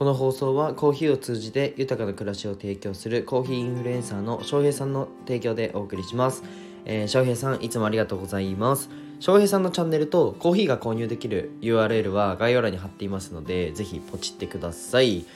[0.00, 6.42] この放送はコーヒーを通じて豊かな暮らしを提供するコーヒーインフルエンサーの翔平さんの提供でお送りします。
[6.86, 8.88] えー、翔平さんいつもありがとうございます。
[9.18, 15.26] 翔平さんのチャンネルとコーヒーが購入できる URL は概要欄に貼っていますので、ぜひポチってください。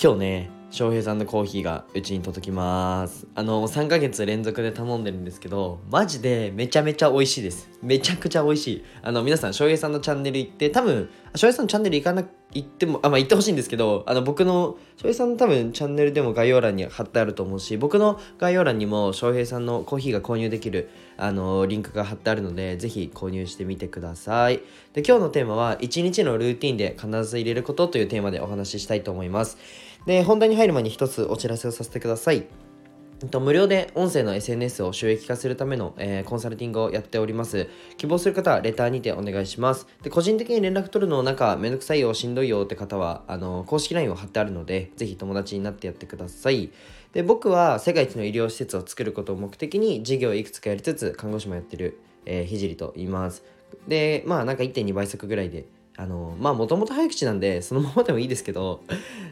[0.00, 3.26] 今日ね、翔平さんのコーヒーがうちに届きます。
[3.34, 7.70] あの3ヶ月連続で頼んでるんですけどマジでめちゃめちゃ美味しいです。
[7.82, 8.84] めちゃくちゃ美味しい。
[9.02, 24.60] あの皆さん翔平さんのチャンネル行って多分翔平さんのチャンネル行かな行ってもあまあ行ってほしいんですけどあの僕の翔平さんの多分チャンネルでも概要欄に貼ってあると思うし僕の概要欄にも翔平さんのコーヒーが購入できるあのリンクが貼ってあるのでぜひ購入してみてください。
[24.94, 29.58] で今日のテーマは1日のルーティンで必ず入れることというテーマでお話ししたいと思います。
[30.06, 32.46] で本題に入る前に一つお知らせをさせてください
[33.40, 37.66] 無料で音声の SNS を収益化するための、えー、コンサルティングをやっております。
[37.96, 39.86] 希望する方はレターにてお願いします。
[40.02, 46.70] で個人的に連絡取るのなんかめんどくさいよ、しんどいよって方は、あの公式 LINE を貼ってあるので、ぜひ友達になってやってください。
[47.14, 53.42] で僕は世界一の医療施設を作ることを目的に事業をいくつかやりつつ看護師もやってる、えー、ひじりと言います。
[53.88, 55.64] で、まあなんか1.2倍速ぐらいで
[55.96, 58.82] あのまあもともと早口なんでそのままでもいいですけど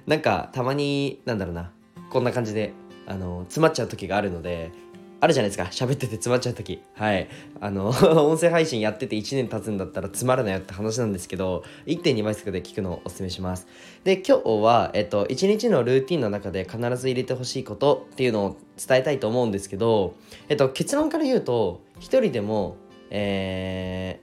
[0.06, 1.70] なんかたまになんだろうな
[2.10, 2.72] こんな感じで
[3.06, 4.72] あの詰まっちゃう時があるので
[5.20, 6.82] あるじゃないですか喋ってて詰まっちゃう時。
[6.94, 7.28] はい。
[7.58, 7.88] あの
[8.28, 13.66] 音声配信やってて1年経つんだったら詰まるないよって話なんですけど1.2倍速で聞くのをおすすめします。
[14.04, 18.56] で今日は、えっと、1日のルーティンの中で必ず入れてほしいことっていうのを
[18.86, 20.14] 伝えたいと思うんですけど、
[20.50, 22.76] えっと、結論から言うと1人でも
[23.16, 24.18] え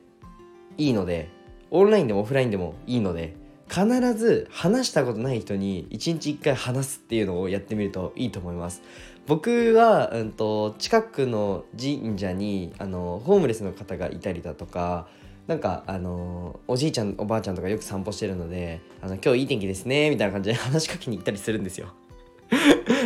[0.77, 1.29] ー、いいので
[1.71, 3.35] オンラインでもオフラインでもいいので
[3.69, 8.81] 必ず話したことない人に1日1回話すっていうのをやってみるといいと思います。
[9.27, 15.07] 僕は、うんと、近くの神社にあのホームレスの方がいたりだとか
[15.47, 21.93] なんかあのおじいちゃんおばあちゃんとかよく散歩してるので「あの今日いい天気ですね」みたいな感じで話しかけに行ったりするんですよ。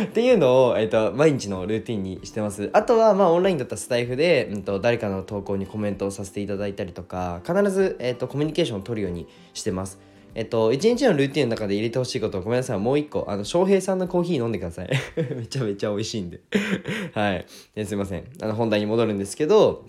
[0.04, 10.00] っていうのを、えーと、毎日のルーティンにしてますあとは、まあ、オンラインだったスタイフで、うんと、誰かの投稿にコメントをさせていただいたりとか必ず、えーと、コミュニケーションを取るようにしてます
[10.36, 14.90] えっと、一日のルーティンの中で入れてほしいことをごめんなさい、もう一個、あの、翔平さんのコーヒー飲んでください。
[15.34, 16.40] めちゃめちゃ美味しいんで
[17.14, 17.46] はい、
[17.86, 18.24] すいません。
[18.42, 19.86] あの、本題に戻るんですけど、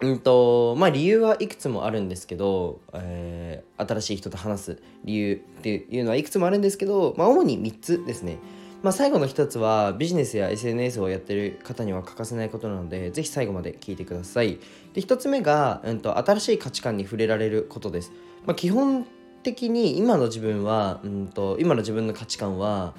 [0.00, 8.38] うんと、まあ理由はいくつもあるんですけど、えー、新しい人と話す理由っていうのはいくつもあるんですけど、まあ主に3つですね。
[8.86, 14.60] まあ、最後の一つはビジネスや SNS をやってる方には欠かせないことなのでぜひ最後まで聞いてください。
[14.94, 18.12] で一つ目が、うんと、新しい価値観に触れられることです、
[18.46, 19.04] まあ、基本
[19.42, 22.94] 的に今の自分は、うんと、今の自分の価値観は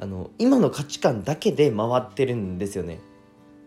[0.00, 2.98] あの今の価値観だけで回ってるんですよね。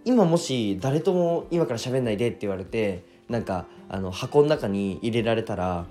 [0.04, 5.86] 今もし誰とも今から喋んないでって言われてなんかあの箱の中に入れられたら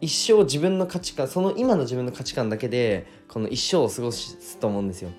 [0.00, 5.10] 一生自分の価値観その今の自分の価値観だけでこの一生を過ごすと思うんですよ。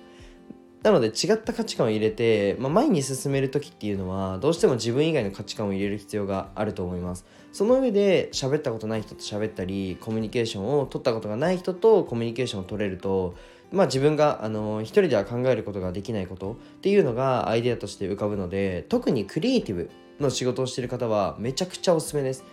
[0.82, 7.24] なので違った価値観を入れて、まあ、前に進める時っていうのはどうしても自分以外の価値観を入れる必要があると思います。
[7.50, 13.34] その上で喋ったことない人と喋ったりコミュニケーションを取ったことがない人とコミュニケーションを取れると
[13.72, 22.44] まあ自分があの一人では考えることができないことっていうのがアイデアとして浮かぶので特にクリエイティブの仕事をしている方はめちゃくちゃおすすめです、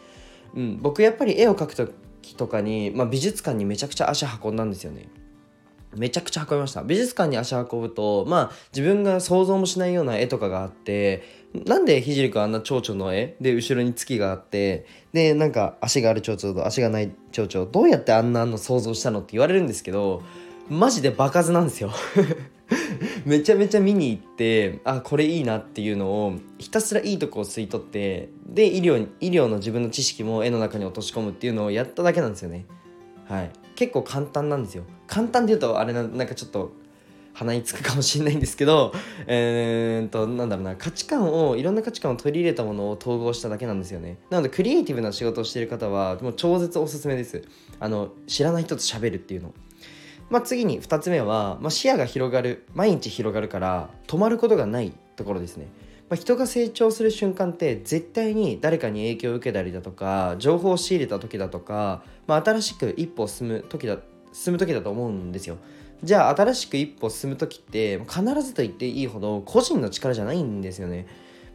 [0.55, 1.75] うん、僕やっぱり絵を描く
[2.31, 5.07] ととかに、まあ、美術館にめちゃくちゃ足運んだんですよね。
[5.95, 6.81] めちゃくちゃ運びました。
[6.81, 11.21] 美術館に足運ぶとまあ自分が想像もしないような絵とかがあって
[11.53, 13.35] なんでひじりくんあんな蝶々の絵？
[13.39, 20.23] で後ろに月があってでなんか足がある蝶々と足がない蝶々どうやってあんなの想像したのって言われるんですけど
[20.67, 21.91] マジで場数なんですよ。
[23.25, 32.65] めちゃめちゃ見に行ってあこれいいなっていうのをひたすらいいとこを吸い取ってで医療医療の自分の知識も絵の中に落とし込むっていうのをやっただけなんですよね。
[33.25, 33.51] はい。
[33.75, 34.83] 結構簡単なんですよ。
[35.07, 36.71] 簡単で言うとあれななんかちょっと
[37.33, 38.93] 鼻につくかもしれないんですけど
[39.25, 44.19] えー、っとなんだろうな価値観をいろんな価値観を取り入れたものを統合しただけなんですよね。
[44.29, 47.41] なのでクリエイティブな仕事をしている方はもう超絶おすすめです。
[47.79, 49.53] あの知らない人と喋るっていうの。
[50.33, 55.67] まあ、次に2つ目は、まあ、視野が広がる毎日広がるから止まることがないところですね、
[56.09, 63.99] まあ、人が成長する瞬間って絶対に誰かに影響を受けたりだとか情報を仕入れた時だとか、まあ、新しく一歩進む時だ
[64.31, 65.57] 進む時だと思うんですよ。
[66.03, 71.05] じゃあ新しく一歩進む時って必ずと言っていいほど個人の力じゃないんですよね、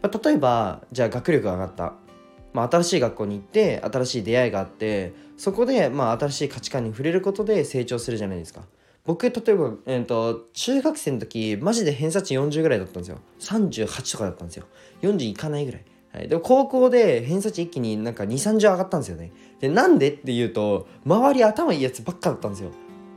[0.03, 2.08] まあ、例えばじゃあ学力が上がった。
[2.53, 8.63] まあ、新しい学校に行って新しい出会いがあってそこでまあ新しい価値観に触れることで成長するじゃないですか。
[9.05, 13.19] 僕例えば、えーと、中学生の時マジで偏差値40ぐらいだったんですよ。
[13.41, 14.67] 38とかだったんですよ。
[15.01, 19.33] 40いかないぐらい、はい、でも高校で偏差値一気になんか230上がったんですよね。
[19.61, 22.71] でなんでっていうと周り頭いいやつばっかだったんですよ。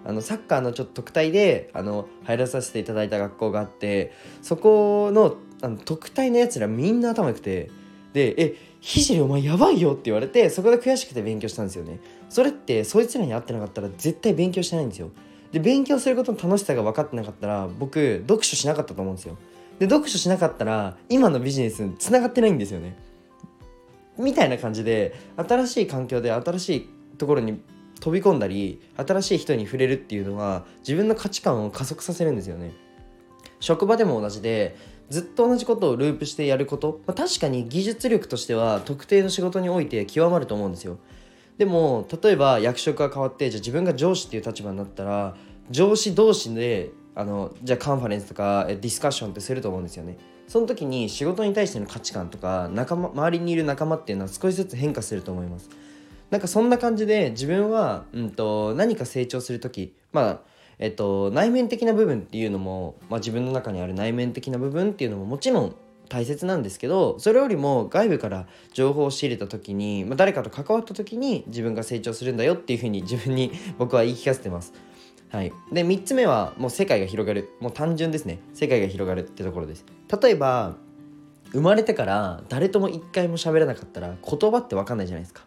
[0.05, 7.69] あのサッカーのちょっと特待であの入らさせていただいた学校があってそこのあの特待のやつらみんな頭良くて
[8.13, 11.99] で「えひじりお前やばいよ」って言われてそこで悔しくて勉強したんですよね。
[12.29, 15.11] それってそいつらに会ってなかったら絶対勉強してないんですよ。
[15.51, 19.37] で勉強することの楽しさが分かってなかったら僕読書しなかったと思うんですよ。
[19.79, 22.97] で読書しなかったら今のビジネスにつながってないんですよね。
[24.17, 27.61] みたいな感じで新しい環境で新しいところに
[27.99, 32.71] 飛び込んだり新しい人に触れるっていうのは自分の価値観を加速させるんですよね。
[33.59, 34.75] 職場でも同じで
[35.11, 40.99] ずっと同じことをループしてやること、まあ、確かに技術力としては特定の仕事において極まると思うんですよ。
[41.57, 45.35] でも例えば役職が変わってじゃあ自分が上司っていう立場になったら
[45.69, 50.17] 上司同士であのじゃあカンファレンスとかディスカッションってすると思うんですよね。
[50.47, 55.69] その時に仕事に対しての価値観とか仲間周りにいる仲間っていうのは少しずつ変化すると思います。
[56.29, 60.50] なんかそんな感じで自分は、うんと、何か成長する時まあ
[60.81, 65.75] えっと内面的な部分っていうのも、まあ、自分の中にある内面的な部分っていうのももちろん
[66.09, 74.73] 大切なんですけどそれよりも外部から情報を仕入れた時に、まあ、誰かと関わった時に自分が成長するんだよっていうふうに自分に 僕は言い聞かせてます。
[75.29, 77.51] はい、で3つ目はもう世界が広がる。
[77.61, 78.39] もう単純ですね。
[78.53, 79.85] 世界が広がるってところです。
[80.21, 80.75] 例えば
[81.53, 85.43] 生まれてから誰とも一回も喋らなかったら言葉って分かんないじゃないですか。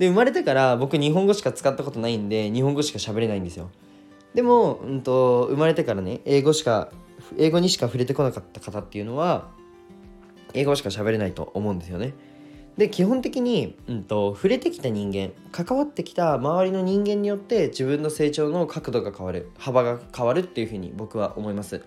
[0.00, 3.70] で生まれてから僕日本語しか使ったことないんで日本語しか喋れないんですよ。
[4.34, 6.90] でも、うんと、生まれてからね英語しか
[7.38, 9.50] 英語にしか触れてこなかった方っていうのは
[10.54, 12.14] 英語しか喋れないと思うんですよね。
[12.76, 21.82] で基本的に、うんと、触れてきた人間関わってきた周りの人間によって自分の成長の角度が変わる幅が変わるっていうふうに僕は思います。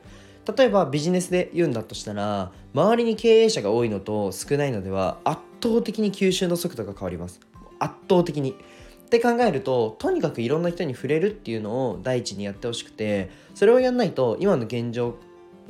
[0.58, 7.40] 例えばビジネスで言うんだとしたら周りに経営者が多いのと少ないのでは圧倒的に吸収の速度が変わります。
[7.80, 8.56] 圧倒的に。
[9.06, 15.16] って考えるととにかくいろんな人に触れるっていうのを第一にやってほしくてそれをやんないと今の現状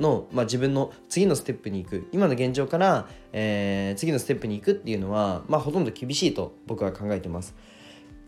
[0.00, 7.54] の、まあ、自分の次のステップに行く今の現状から、えー、次のステップに行くっていうのは、まあ、ほとんど厳しいと僕は考えてます。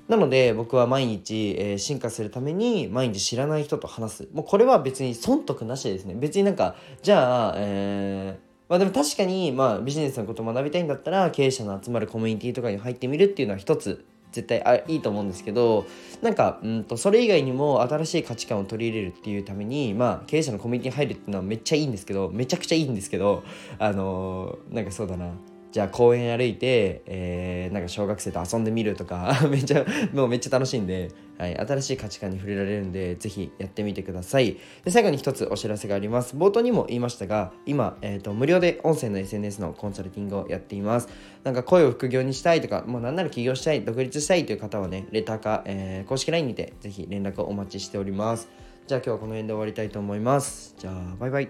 [0.09, 4.29] なので僕は毎日、えー、進化するために毎日知らない人と話す。
[4.33, 6.15] もうこれは別に損得なしですね。
[6.15, 15.87] 別になんかじゃあ、えーまあでも確かに、まあ、ビジネスのことを学びたいんだったら経営者の集まるコミュニティとかに入ってみるっていうのは一つ絶対あいいと思うんですけど
[16.23, 23.43] なんかうんとそれ以外にも新しい価値観を取り入れるっていうためにまあ経営者のコミュニティに入るっていうのはめっちゃいいんですけどめちゃくちゃいいんですけど
[23.79, 25.31] あのー、なんかそうだな。
[25.71, 29.85] じゃあ公園歩いて、えー、なんか小学生と遊んでみるとか めっちゃ
[30.15, 34.57] もうめっちゃ楽しいんで、はい、新しい価値観に触れられるんでぜひやってみてください。
[34.85, 36.37] で最後に一つお知らせがあります。
[36.37, 41.09] 冒頭にも言いましたが今、えーと、無料で音声の SNS のコンサルティングをやっています。
[41.45, 48.49] なんか声を副業にしたいとかもうなんなら起業したい独立したいという方はねレターか、えー、公式 LINE にてぜひ連絡をお待ちしております。
[48.87, 50.75] じゃあ今日はこの辺で終わりたいと思います。
[50.79, 51.49] じゃあバイバイ。